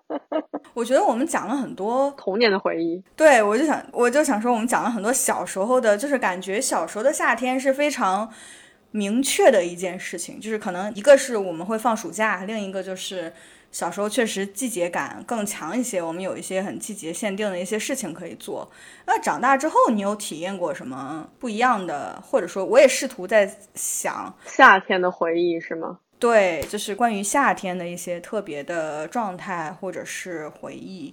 [0.74, 3.02] 我觉得我们讲了很多童年的回忆。
[3.16, 8.32] 对，我就想，我就想说，我们讲了很多小时候的，就是感觉小时候的夏天是非常
[8.90, 13.32] 明确的一件事情，就是可能一个是我们会放暑假，另一个就是
[13.70, 18.70] 小时候确实季节感更强一些，我们有一些很季节限定的一些事情可以做。
[19.06, 22.22] 那长大之后，你有体验过什么不一样的？
[22.22, 25.98] 或者说，我也试图在想夏天的回忆，是吗？
[26.22, 31.12] 对，就是关于夏天的一些特别的状态或者是回忆。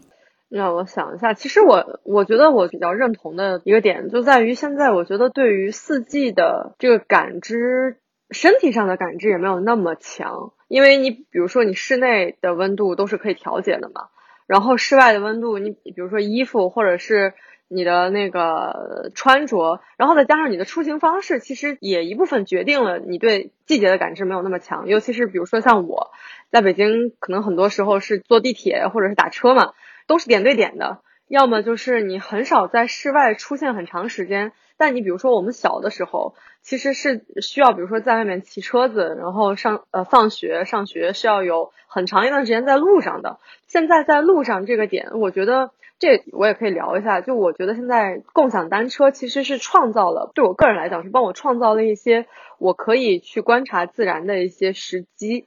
[0.49, 7.97] 让我想一下，其实我我觉得我比较认同的一个点就在于，现在我觉得对于四季的这个感知，
[8.29, 10.53] 身体上的感知也没有那么强。
[10.67, 14.09] 因为你比如说你室内的温度都是可以调节的嘛，
[14.45, 17.33] 然后室外的温度，你比如说衣服或者是。
[17.69, 24.87] 你的那个穿着，然后再加上你的出行方式，其实也一部分决定了你对季节的感知没有那么强。
[24.87, 26.09] 尤其是比如说像我，
[26.51, 29.73] 在北京，可能很多时候是坐地铁或者是打车嘛，
[30.07, 34.51] 都是点对点的，要么就是你很少在室外出现很长时间。
[34.75, 43.37] 但你比如说我们小的时候，其实是需要，比如说在外面骑车子，然后上呃放学上学是要有很长一段时间在路上的。
[43.67, 45.69] 现在在路上这个点，我觉得。
[45.99, 47.21] 这我也可以聊一下。
[47.21, 52.25] 就我觉得现在共享单车其实是创造了，对我个人来讲是帮我创造了一些
[52.57, 55.45] 我可以去观察自然的一些时机。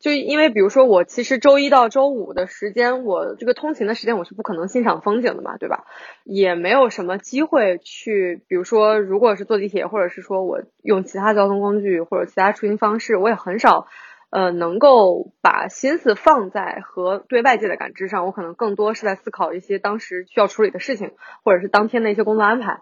[0.00, 5.84] 就因为比如说我其实周一到周五的时间，我这个通勤的时间我是不可能欣赏风景的嘛，对吧？
[6.24, 13.86] 也没有什么机会去，比如说如果是坐地铁，或者是说我用其他交通工具或者其他出行方式，我也很少。
[14.34, 21.12] 呃，能够把心思放在和对外界的感知上，我可能更多是在思考一些当时需要处理的事情，
[21.44, 22.80] 或者是当天的一些工作安排。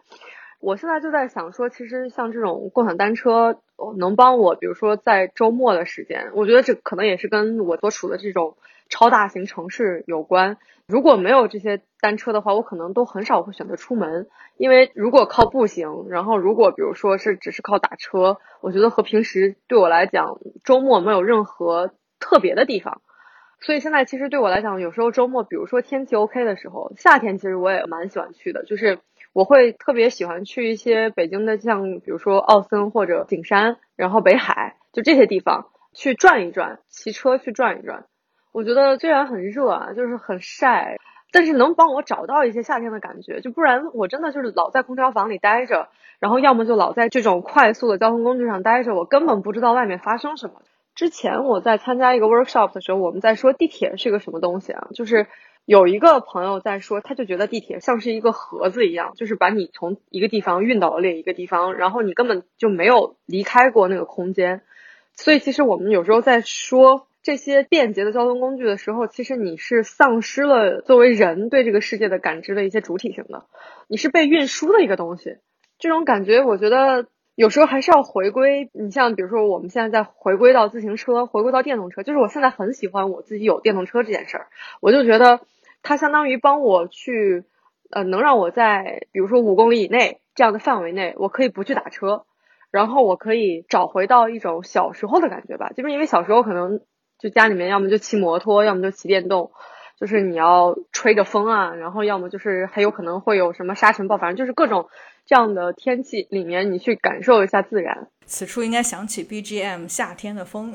[0.62, 3.60] 我现在就在想说，其实像这种共享单车
[3.98, 8.56] 能帮我，比如说在周末的时间，我觉得这可能也是跟我所处的这种
[8.88, 10.58] 超大型城市有关。
[10.86, 23.02] 如果没有这些单车的话，我可能都很少会选择出门，因为如果靠步行，然后如果比如说是只是靠打车，我觉得和平时对我来讲，周末没有任何特别的地方。
[23.58, 29.00] 所以现在其实对我来讲，有时候周末，比如说天气 OK 的时候，夏天其实我也蛮喜欢去的，就是。
[29.32, 38.04] 我会特别喜欢去一些北京的，像比如说奥森或者景山，然后北海，就这些地方去转一转，骑车去转一转。
[38.52, 40.98] 我觉得虽然很热啊，就是很晒，
[41.32, 43.40] 但是能帮我找到一些夏天的感觉。
[43.40, 50.60] 就不然我真的就是老在空调房里待着，然后要么就老在这种快速的交通工具上待着，我根本不知道外面发生什么。
[50.94, 55.26] 之前我在参加一个 workshop 的时候，我们在说地铁是个什么东西啊，就是。
[55.64, 64.62] 有一个朋友在说，他就觉得地铁像是一个盒子一样，就是把你从一个地方运到了另一个地方，然后你根本就没有离开过那个空间。
[65.14, 73.46] 所以，其实我们有时候在说这些便捷的交通工具的时候，其实你是丧失了作为人对这个世界的感知的一些主体性的，
[73.86, 75.36] 你是被运输的一个东西。
[75.78, 77.06] 这种感觉，我觉得。
[77.34, 84.46] 有时候还是要回归，你像比如说我们现在在回归到自行车，回归到电动车，就是我现在很喜欢我自己有电动车这件事儿，
[84.80, 85.40] 我就觉得
[85.82, 87.44] 它相当于帮我去，
[87.90, 92.24] 呃，能让我在比如说五公里以内这样的范围内，我可以不去打车，
[92.70, 96.80] 然后我可以找回到一种小时候的感觉吧，就是因为小时候可能
[97.18, 99.52] 就家里面要么就骑摩托，要么就骑电动。
[99.98, 104.88] 就是你要吹着风啊，然后要么就是还有可能会有什么沙尘暴，反正就是各种
[105.26, 108.06] 这样的天气里面，你去感受一下自然。
[108.24, 110.72] 此处应该响起 BGM《夏天的风》，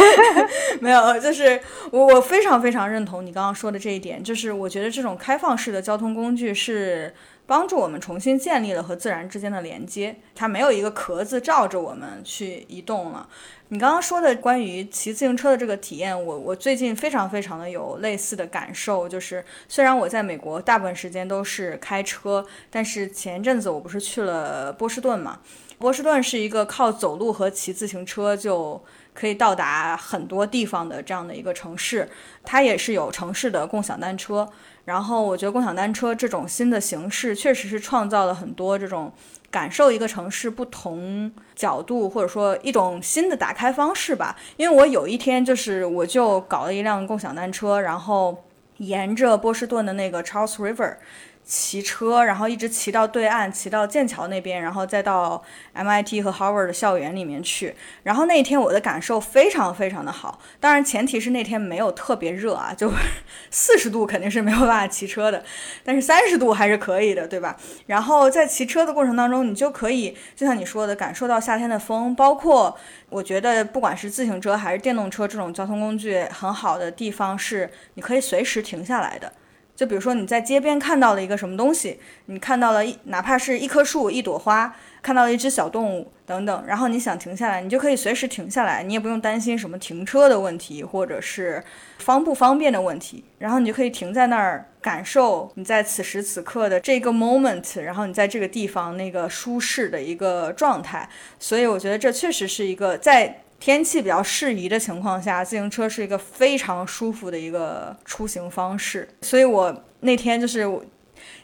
[0.80, 7.12] 没有，就是我我非常非常认同你刚刚说的这一点，就是我觉得这种开放式的交通工具是。
[7.46, 13.28] 帮助我们重新建立了和自然之间的连接，它没有一个壳子罩着我们去移动了。
[13.70, 25.38] 你刚刚说的关于骑自行车的这个体验，我我最近非常非常的有类似的感受，就是虽然我在美国大部分时间都是开车，但是前阵子我不是去了波士顿嘛？
[25.78, 28.82] 波士顿是一个靠走路和骑自行车就
[29.14, 32.08] 可以到达很多地方的这样的一个城市，
[32.44, 34.48] 它也是有城市的共享单车。
[34.84, 39.10] 然后我觉得共享单车这种新的形式，确实是创造了很多这种
[39.50, 44.36] 感受一个城市不同角度，或者说一种新的打开方式吧。
[44.58, 48.44] 因为我有一天就是我就搞了一辆共享单车，然后
[48.78, 50.96] 沿着波士顿的那个 Charles River。
[51.44, 55.42] 骑车，然后一直骑到对岸，骑到剑桥那边，然后再到
[55.74, 57.74] MIT 和 Harvard 的校园里面去。
[58.04, 62.92] 然后那一天我的感受非常非常的好，当然前提是那天没有特别热啊，就
[63.50, 65.42] 四十度肯定是没有办法骑车的，
[65.82, 67.56] 但是三十度还是可以的，对吧？
[67.86, 79.32] 然后在骑车的过程当中，你就可以就像你说的，感受到夏天的风，包括我觉得不管是自行车还是电动车这种交通工具，很好的地方是你可以随时停下来的。
[79.80, 91.64] 就比如说你在街边看到了一个什么东西，你看到了一哪怕是一棵树、一朵花，看到了一只小动物等等，然后你想停下来，你就可以随时停下来，你也不用担心什么停车的问题，或者是
[91.96, 101.08] 方不方便的问题，然后你就可以停在那儿，感受你在此时此刻的这个 moment，然后你在这个地方那个舒适的一个状态。
[101.38, 103.44] 所以我觉得这确实是一个在。
[103.60, 109.06] 天气比较适宜的情况下，自行车是一个非常舒服的一个出行方式。
[109.20, 110.62] 所以我那天就是，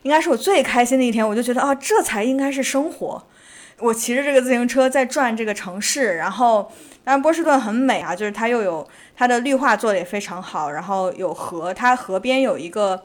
[0.01, 1.29] 应该是我最开心的一天。
[1.29, 3.23] 我就觉得啊，这才应该是生活。
[3.81, 6.73] 我骑着这个自行车在转这个城市，然后
[7.05, 13.05] 当然波士顿很美啊，就是它又有它的绿化做的也非常好，然后有河，它河边有一个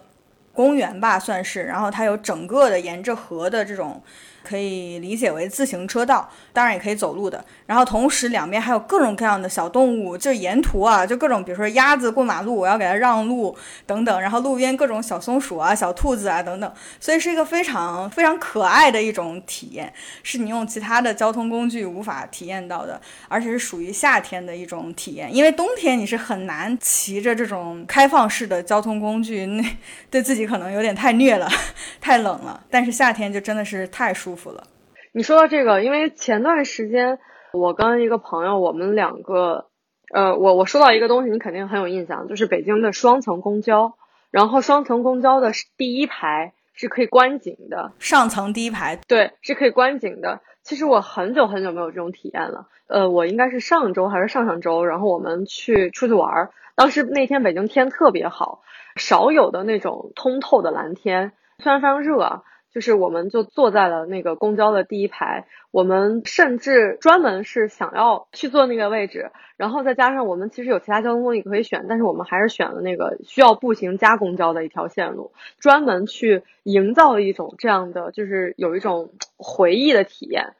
[0.53, 4.01] 公园吧，算是，然后它有整个的沿着河的这种。
[4.43, 7.43] 可以理解为自行车道，当然也可以走路的。
[7.65, 14.21] 然后同时两边还有各种各样的小动物，就沿途啊，就各种，比如说鸭子过马路，我要给它让路等等。
[14.21, 19.91] 然后路边各种小松鼠啊、小兔子啊等等，所以是一个非常非常可爱的一种体验，
[20.23, 25.33] 是你用其他的交通工具无法体验到的，而且是属于夏天的一种体验。
[25.33, 29.63] 因为冬天你是很难骑着这种开放式的交通工具，那
[30.09, 31.49] 对自己可能有点太虐了，
[32.01, 32.61] 太冷了。
[32.69, 34.63] 但是夏天就真的是太舒服了。
[35.11, 37.19] 你说到这个，因为前段时间。
[37.53, 39.65] 我跟一个朋友，我们两个，
[40.13, 43.95] 呃，我我说到一个东西，你肯定很有印象，就是北京的双层公交。
[44.29, 50.39] 然后双层公交的第一排是可以观景的，上层第一排对是可以观景的。
[50.63, 52.69] 其实我很久很久没有这种体验了。
[52.87, 58.61] 呃，我应该是上周还是上上周，然后我们去出去玩儿，当时那天北京天特别好，
[58.95, 62.43] 少有的那种通透的蓝天，虽然非常热。
[62.73, 80.53] 就是我们就坐在了那个公交的第一排，我们甚至专门是想要去坐那个位置，然后再加上我们其实有其他交通工具可以选，但是我们还是选了那个需要步行加公交的一条线路，专门去营造一种这样的，就是有一种回忆的体验。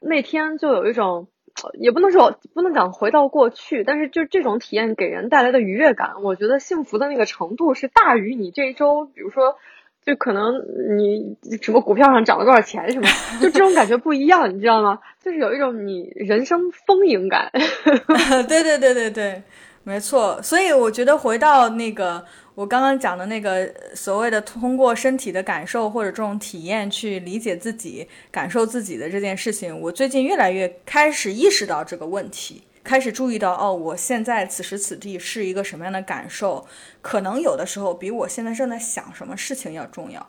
[0.00, 1.28] 那天就有一种，
[1.74, 9.56] 也不能说不能讲回到过去，但是就这种体验给人带来的愉悦感，我觉得幸福的那个程度是大于你这一周，比如说。
[10.04, 10.54] 就可能
[10.98, 13.08] 你什么股票上涨了多少钱什么，
[13.40, 14.98] 就这种感觉不一样，你知道吗？
[15.22, 17.50] 就是有一种你人生丰盈感。
[18.48, 19.42] 对对对对对，
[19.84, 20.40] 没错。
[20.42, 22.24] 所以我觉得回到那个
[22.56, 32.62] 我刚刚讲的那个所谓的通过身体的感受或者这种体验去理解自己、感受自己的这件事情，我最近越来越开始意识到这个问题。
[32.84, 36.66] 开始注意到哦，我现在此时此地是一个什么样的感受？
[37.00, 40.26] 可能有的时候比我现在正在想什么事情要重要，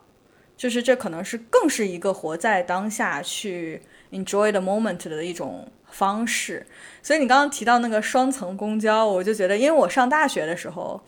[0.55, 3.81] 就是这可能是更是一个活在当下去
[4.11, 6.65] enjoy the moment 的一种方式。
[7.01, 11.01] 所以你刚刚提到那个双层公交，我就觉得，因为我上大学的时候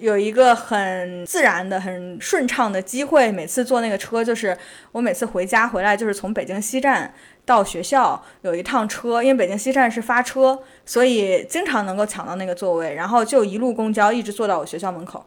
[0.00, 4.56] 有一个很自然的、很顺畅的机会，每次坐那个车，就是
[4.92, 7.14] 我每次回家回来就是从北京西站。
[7.46, 15.24] 到学校有一趟车，因为北京西站是发车，所以经常能够抢到那个座位，然后就一路公交一直坐到我学校门口，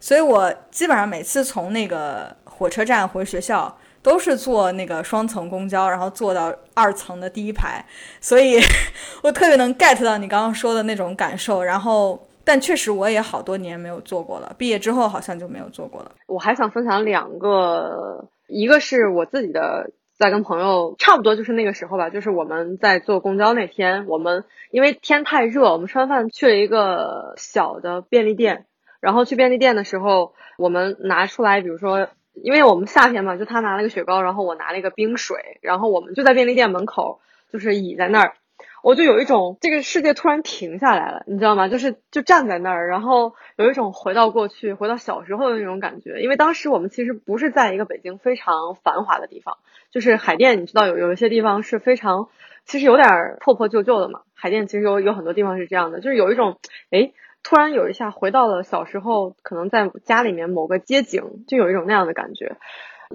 [0.00, 7.84] 所以我基本上每次从那个火车站回学校都是坐那个双层公交，然后坐到二层的第一排，
[8.22, 8.58] 所以
[9.22, 11.62] 我特别能 get 到你刚刚说的那种感受。
[11.62, 16.12] 然后，但确实我也好多年没有做过了，毕业之后好像就没有做过了。
[16.26, 19.90] 我还想分享两个，一个是我自己的。
[20.18, 28.64] 在跟朋友差不多就是那个时候吧，就是我们在坐公交那天，我们因为天太热，我们吃完饭去了一个小的便利店，
[29.00, 37.20] 然后去便利店的时候，我们拿出来，比如说，因为我们夏天嘛，就他拿了个雪糕，然后我拿了一个冰水，然后我们就在便利店门口，
[37.52, 38.32] 就是倚在那儿。
[38.86, 41.66] 我就有一种这个世界突然停下来了，你知道吗？
[41.66, 46.20] 就是就站在那儿，然后有一种回到过去、回到小时候的那种感觉。
[46.20, 49.58] 因为当时我们其实不是在一个北京非常繁华的地方，
[49.90, 52.28] 就是海淀，你知道有有一些地方是非常，
[52.64, 54.20] 其实有点破破旧旧的嘛。
[54.34, 56.56] 海淀其实有有很多地方是这样的，就是有一种，
[56.92, 57.10] 哎，
[57.42, 62.54] 突然有一下回到了小时候，可能在家里面某个街景，就有一种那样的感觉。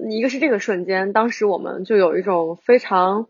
[0.09, 3.27] 一个是这个瞬间，当时我们就有一种非常。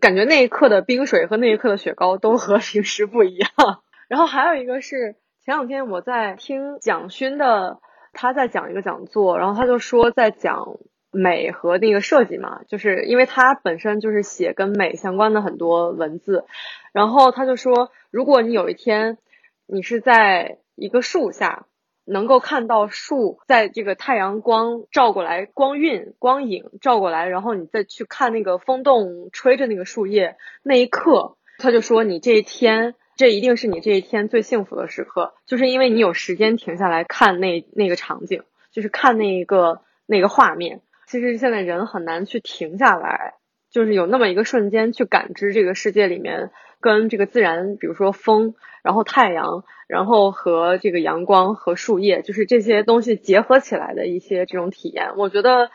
[0.00, 3.50] 感觉那一刻的冰水和那一刻的雪糕都和平时不一样。
[4.08, 7.80] 然后还有一个是前两天我在听蒋勋的，
[8.12, 10.78] 他在讲一个讲座，然后他就说在讲
[11.10, 16.44] 美和那个设计嘛，就是因为他本身就是写跟美相关的很多文字，
[16.92, 19.18] 然后他就说，如果你有一天
[19.66, 21.66] 你是在一个树下。
[22.10, 38.42] 能够看到树在这个太阳光照过来，光晕光影照过来，然后你再去看那个风动吹着那个树叶，那一刻他就说你这一天，这一定是你这一天最幸福的时刻，就是因为你有时间停下来看那那个场景，
[38.72, 40.82] 就是看那一个那个画面。
[41.06, 43.34] 其实现在人很难去停下来，
[43.70, 46.50] 就是有那么一个瞬间去感知这个世界里面
[46.80, 49.64] 跟这个自然，比如说风，然后太阳。
[49.90, 55.72] 然后和这个阳光和树叶，就是这些东西结合起来的一些这种体验，我觉得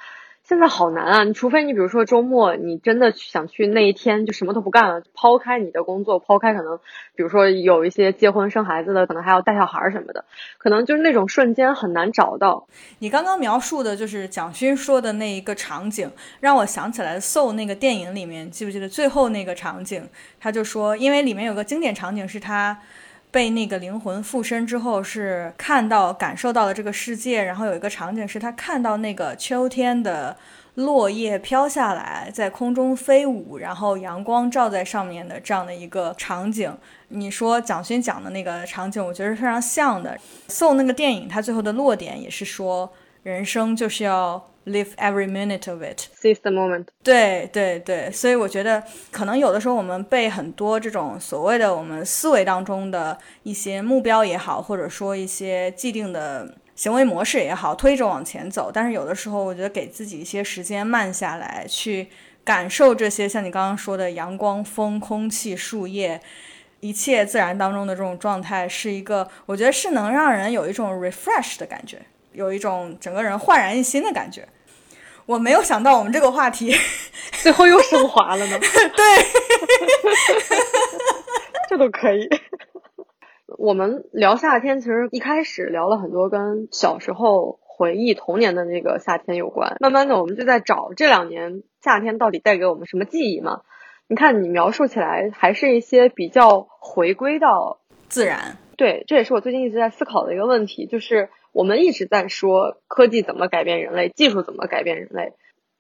[0.48, 1.24] 现在好难啊！
[1.24, 6.78] 你除非你比如说周末，你真的想去那一天就什么都不干了，抛开你的工作，抛开可能
[7.16, 10.24] 比如说有一些结婚生孩子的，可能还要带小孩什么的，
[10.60, 12.68] 可能就是那种瞬间很难找到。
[13.00, 20.08] 你刚刚描述的就是蒋勋说的那一个场景，让我想起来《Soul》那个电影里面，记不记得最后那个场景？
[20.40, 22.78] 他就说，因为里面有个经典场景是他。
[23.36, 27.44] 被那个灵魂附身之后，是看到、感受到了这个世界。
[27.44, 30.38] 然后有一个场景是他看到那个秋天的
[30.76, 36.74] 落叶飘下来，在空中飞舞，然后阳光照在上面的这样的一个场景。
[37.10, 40.18] 你说蒋勋讲的那个场景，我觉得是非常像的。
[40.48, 42.90] 送那个电影，它最后的落点也是说，
[43.24, 44.42] 人生就是要。
[44.68, 46.88] Live every minute of it, seize the moment。
[47.04, 58.72] 对对对，所以我觉得可能有的时候我们被很多这种所谓的我们思维当中的一些目标也好，或者说一些既定的行为模式也好，推着往前走。
[58.74, 62.08] 但是有的时候，我觉得给自己一些时间慢下来，去
[62.44, 66.20] 感受这些像你刚刚说的阳光、风、空气、树叶，
[66.80, 72.02] 一切自然当中的这种状态，是一个我觉得是能让人有一种 refresh 的感觉，
[72.34, 74.44] 有一种整个人焕然一新的感觉。
[75.26, 76.72] 我没有想到我们这个话题
[77.42, 78.60] 最后又升华了呢。
[78.62, 78.70] 对，
[81.68, 82.30] 这都可以。
[83.58, 89.78] 我们聊夏天，其实一开始聊了很多跟小时候回忆童年的那个夏天有关。
[89.80, 93.62] 慢慢的，我们就在找这两年夏天到底带给我们什么记忆嘛？
[94.08, 98.58] 你看，你描述起来还是一些比较回归到自然。
[98.78, 101.30] 对，这也是我最近一直在思考的一个问题，就是。
[101.56, 105.32] 我们一直在说科技怎么改变人类，技术怎么改变人类，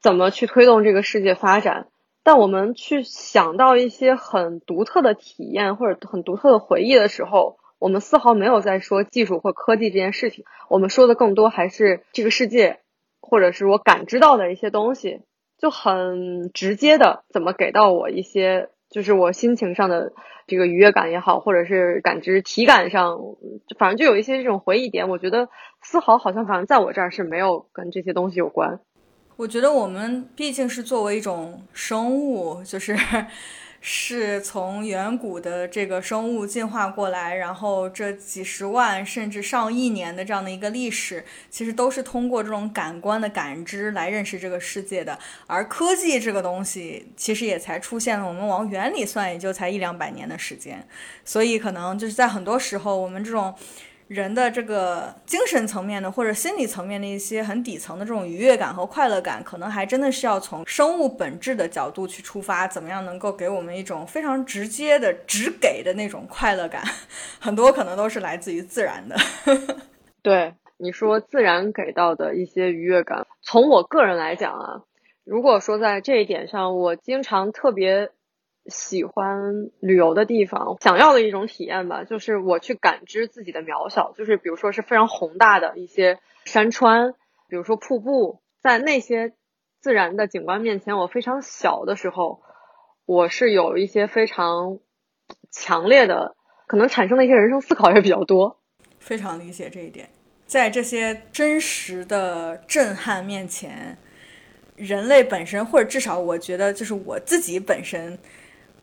[0.01, 1.89] 怎么去推动这个世界发展。
[2.23, 10.45] 但我们去想到一些很独特的体验或者很独特的回忆的时候，我们丝毫没有在说技术或科技这件事情。
[10.69, 12.80] 我们说的更多还是这个世界，
[13.19, 15.23] 或者是我感知到的一些东西，
[15.57, 18.69] 就很直接的怎么给到我一些。
[18.95, 20.13] 就是我心情上的
[20.47, 23.19] 这个愉悦感也好，或者是感知体感上，
[23.77, 25.09] 反正就有一些这种回忆点。
[25.09, 25.49] 我觉得
[25.81, 28.79] 丝毫好像反正在我这儿是没有跟这些东西有关。
[29.35, 32.95] 我觉得我们毕竟是作为一种生物，就是。
[33.88, 45.19] 是从远古的这个生物进化过来，然后这几十万甚至上亿年的这样的一个历史，其实都是通过这种感官的感知来认识这个世界的。
[45.45, 50.83] 而科技这个东西，其实也才出现了，我们往远里算，也就才一两百年的时间。
[51.23, 53.53] 所以可能就是在很多时候，我们这种。
[54.07, 66.83] 人的这个精神层面的或者心理层面的一些很底层的这种愉悦感和快乐感，可能还真的是要从生物本质的角度去出发，怎么样能够给我们一种非常直接的、直给的那种快乐感？
[67.41, 69.15] 很多可能都是来自于自然的。
[70.21, 74.83] 对你说，自然给到的一些愉悦感，从我个人来讲啊，
[75.23, 78.11] 如果说在这一点上，我经常特别。
[78.68, 87.13] 喜欢旅游的地方，想要的一种体验吧，就是我去感知自己的渺小，就是比如说是非常宏大的一些山川，
[87.47, 89.34] 比如说瀑布，在那些
[89.82, 92.41] 自然的景观面前，我非常小的时候，
[93.05, 94.80] 我是有一些非常
[95.51, 96.36] 强烈的，
[96.66, 98.59] 可能产生的一些人生思考也比较多。
[98.97, 100.09] 非常理解这一点，
[100.47, 103.95] 在这些真实的震撼面前，
[104.76, 108.18] 人类本身，或者至少我觉得，就是我自己本身。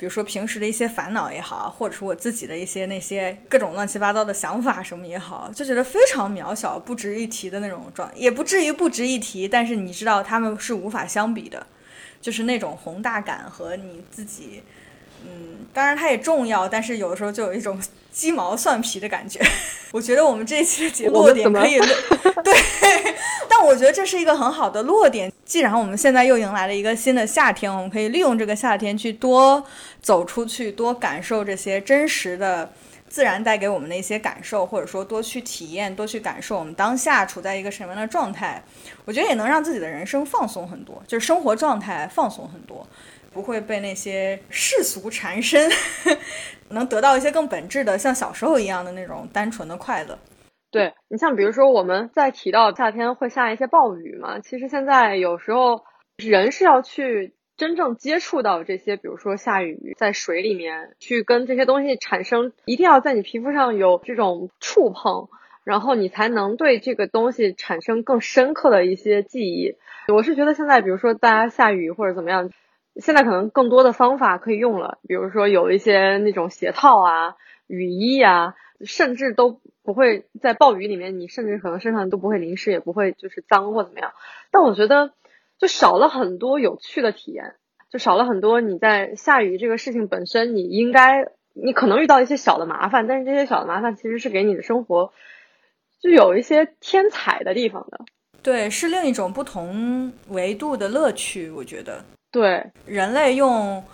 [0.02, 9.46] 比如说平时的一些烦恼也好，或者是我自己的一些那些各种乱七八糟的想法什么也好，就觉得非常渺小、不值一提的那种状，也不至于不值一提。
[9.46, 11.64] 但是你知道他们是无法相比的，
[12.20, 14.64] 就是那种宏大感和你自己，
[15.24, 17.80] 嗯，当然它也重要，但是有的时候就有一种
[18.12, 19.40] 鸡毛蒜皮的感觉。
[19.92, 21.78] 我觉得我们这期的节落点可以
[22.44, 22.54] 对。
[23.48, 25.30] 但我觉得这是一个很好的落点。
[25.44, 29.62] 既然我们现在又迎来了一个新的夏天，我们可以利用这个夏天去多
[30.00, 32.72] 走出去，多感受这些真实的
[33.10, 38.62] 自然带给我们的一些感受，或者说多去体验、多去感受我们当下处在一个什么样的状态。
[39.04, 42.86] 我觉得也能让自己的人生放松很多，就是生活状态放松很多，
[43.32, 45.70] 不会被那些世俗缠身，
[46.70, 50.18] 能得到一些更本质的，像小时候一样的那种单纯的快乐。
[50.70, 55.84] 对你像比如说我们在提到夏天会下一些暴雨嘛，其实现在有时候
[56.16, 65.28] 人是要去真正接触到这些，比如说下雨在水里面去跟这些东西产生，一定要在你皮肤上有这种触碰，
[65.62, 69.76] 然后你才能对这个东西产生更深刻的一些记忆。
[70.08, 72.50] 我是觉得现在比如说大家下雨或者怎么样，
[72.96, 77.36] 现在可能更多的方法可以用了，比如说有一些那种鞋套啊、
[77.66, 79.60] 雨衣啊，甚至都。
[79.84, 84.12] 不会在暴雨里面，你甚至可能身上都不会淋湿，也不会就是脏或怎么样。
[84.52, 85.10] 但我觉得
[85.58, 87.56] 就少了很多有趣的体验，
[87.90, 95.12] 就少了很多你在下雨这个事情本身，你应该你可能遇到一些小的麻烦，但是这些小的麻烦其实是给你的生活
[96.00, 98.04] 就有一些添彩的地方的。
[98.40, 102.04] 对，是另一种不同维度的乐趣，我觉得。
[102.32, 103.84] 对，人类用。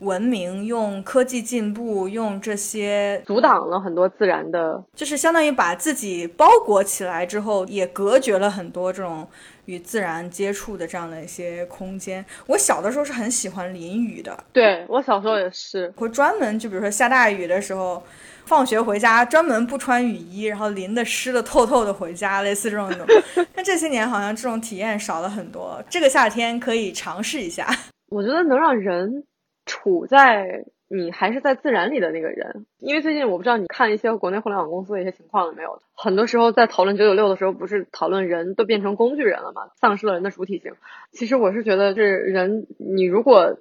[0.00, 9.26] 文明、用科技进步、用这些阻挡了很多自然的，就是相当于把自己包裹起来之后，也隔绝了很多这种
[9.64, 12.24] 与自然接触的这样的一些空间。
[12.46, 18.00] 我小的时候是很喜欢淋雨的，对我小时候也是，会专门就比如说下大雨的时候。
[18.48, 23.06] 放学回家，专门不穿雨衣，然后淋的湿的透透的回家，类似这种的。
[23.54, 25.78] 但这些年好像这种体验少了很多。
[25.90, 27.66] 这个夏天可以尝试一下。
[28.08, 29.24] 我觉得能让人
[29.66, 35.82] 处在你还是在自然里的那个人，因为最近我不知道你看一些国内互联网公司的一些情况了没有？
[35.94, 39.68] 很多时候在讨论九九六的时候，不是讨论人都变成工具人了嘛？
[39.78, 40.72] 丧失了人的主体性。
[41.12, 43.58] 其实我是觉得，是人，你如果。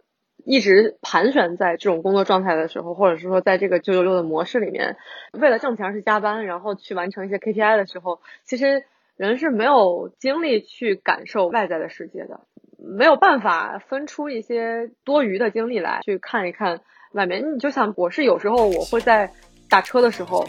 [0.47, 4.95] 一直盘旋在这种工作状态的时候，或者是说在这个九九六的模式里面，
[5.33, 8.85] 为了挣钱去加班，然后去完成一些 KPI 的时候，其实
[9.17, 12.39] 人是没有精力去感受外在的世界的，
[12.77, 16.79] 没有办法分出一些多余的精力来去看一看
[17.11, 17.55] 外面。
[17.55, 19.31] 你就像我是有时候我会在。
[19.69, 20.47] 打车的时候，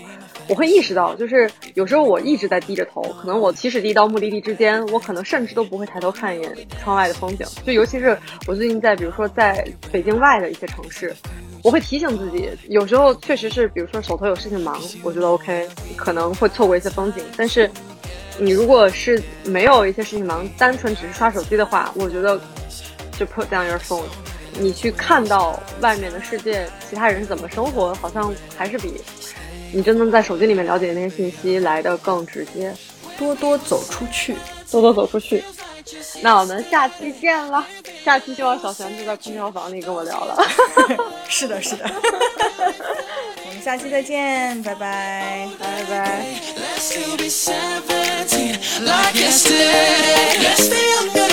[0.48, 7.46] 我会意识到，就是有时候我一直在低着头，可能我起始地到目的地之间，我可能甚至都不会抬头看一眼窗外的风景。
[7.64, 8.16] 就尤其是
[8.46, 11.14] 我最近在，比如说在北京外的一些城市，
[11.62, 17.22] 我会提醒自己，有时候确实是，比如说手头有事情忙，我觉得 OK，可能会错过一些风景。
[17.36, 17.68] 但是
[18.38, 22.40] 你如果是没有一些事情忙，单纯只是刷手机的话，我觉得
[23.18, 24.04] 就 put down your phone。
[24.53, 28.92] 你去看到外面的世界，其他人是怎么生活，好像还是比
[29.72, 32.74] 你真正在手机里面了解的那些信息来的更直接。
[33.18, 34.36] 多多走出去，
[34.70, 35.42] 多多走出去。
[36.20, 37.66] 那我们下期见了，
[38.05, 40.36] 下期就要小璇就在空调房里跟我聊了。
[41.28, 41.90] 是的，是的。
[43.46, 46.24] 我们下期再见，拜拜，拜拜。
[46.76, 46.92] Let's
[50.68, 51.26] stay under